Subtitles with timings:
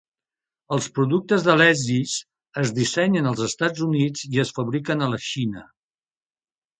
[0.75, 2.15] Els productes d'Alesis
[2.61, 5.63] es dissenyen als Estats Units i es fabriquen a la Xina.